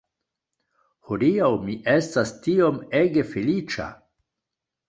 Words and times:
Hodiaŭ 1.09 1.51
mi 1.67 1.77
estas 1.97 2.33
tiom 2.47 2.81
ege 3.03 3.29
feliĉa 3.35 3.87